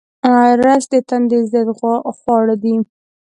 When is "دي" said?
2.63-2.75